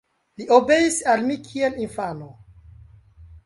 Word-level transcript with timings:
Li 0.41 0.47
obeis 0.55 0.97
al 1.13 1.27
mi 1.29 1.37
kiel 1.49 1.79
infano. 1.87 2.33